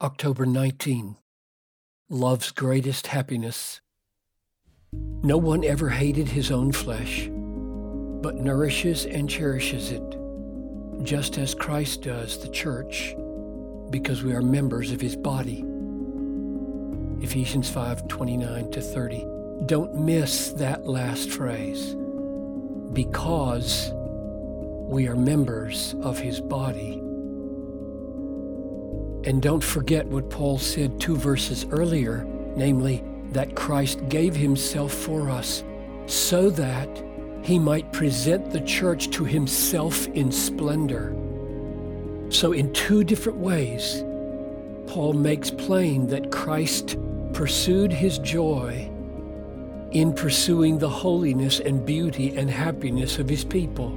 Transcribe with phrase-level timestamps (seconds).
[0.00, 1.16] October 19.
[2.08, 3.80] Love's greatest happiness.
[4.92, 7.28] No one ever hated his own flesh,
[8.22, 10.16] but nourishes and cherishes it,
[11.02, 13.16] just as Christ does the church,
[13.90, 15.64] because we are members of his body.
[17.20, 19.26] Ephesians 5 29 to 30.
[19.66, 21.96] Don't miss that last phrase.
[22.92, 27.02] Because we are members of his body.
[29.24, 32.24] And don't forget what Paul said two verses earlier,
[32.56, 33.02] namely,
[33.32, 35.64] that Christ gave himself for us
[36.06, 36.88] so that
[37.42, 41.14] he might present the church to himself in splendor.
[42.30, 44.04] So, in two different ways,
[44.86, 46.96] Paul makes plain that Christ
[47.32, 48.90] pursued his joy
[49.92, 53.90] in pursuing the holiness and beauty and happiness of his people.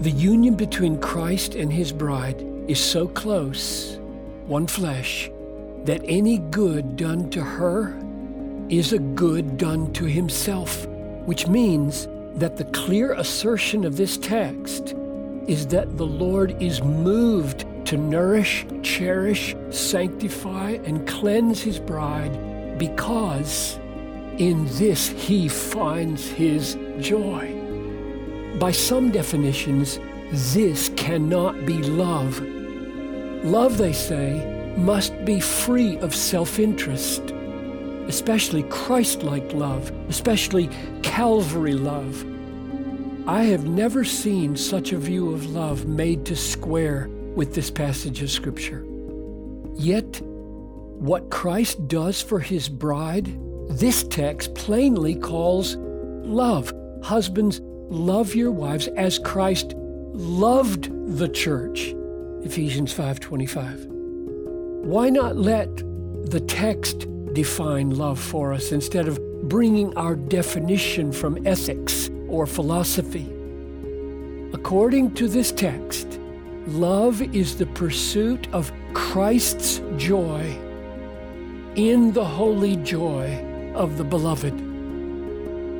[0.00, 3.98] The union between Christ and his bride is so close,
[4.46, 5.30] one flesh,
[5.84, 7.96] that any good done to her
[8.68, 10.86] is a good done to himself,
[11.26, 14.94] which means that the clear assertion of this text
[15.46, 23.78] is that the Lord is moved to nourish, cherish, sanctify, and cleanse his bride because
[24.38, 27.54] in this he finds his joy.
[28.58, 32.40] By some definitions, this cannot be love
[33.46, 37.22] Love, they say, must be free of self interest,
[38.08, 40.68] especially Christ like love, especially
[41.02, 42.24] Calvary love.
[43.28, 48.20] I have never seen such a view of love made to square with this passage
[48.20, 48.84] of Scripture.
[49.74, 53.38] Yet, what Christ does for his bride,
[53.68, 56.72] this text plainly calls love.
[57.04, 59.74] Husbands, love your wives as Christ
[60.16, 61.94] loved the church
[62.42, 63.86] Ephesians 5:25.
[64.84, 65.76] Why not let
[66.30, 73.26] the text define love for us instead of bringing our definition from ethics or philosophy?
[74.52, 76.18] According to this text,
[76.66, 80.56] love is the pursuit of Christ's joy
[81.74, 83.44] in the holy joy
[83.74, 84.56] of the beloved.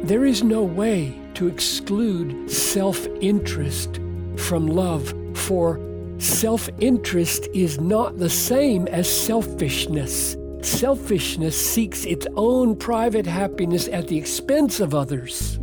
[0.07, 4.01] There is no way to exclude self interest
[4.37, 5.79] from love, for
[6.19, 10.35] Self interest is not the same as selfishness.
[10.63, 15.61] Selfishness seeks its own private happiness at the expense of others.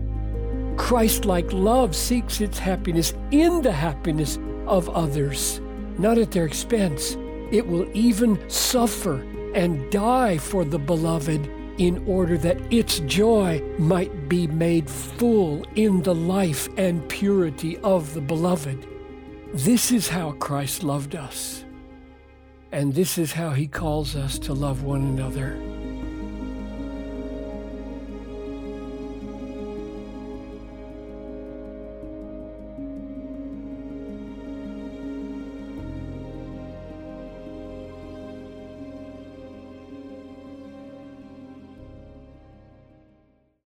[0.78, 5.59] Christ like love seeks its happiness in the happiness of others,
[5.97, 7.17] not at their expense.
[7.51, 9.25] It will even suffer
[9.56, 16.01] and die for the beloved in order that its joy might be made full in
[16.03, 18.88] the life and purity of the beloved.
[19.53, 21.63] This is how Christ loved us.
[22.72, 25.72] And this is how he calls us to love one another.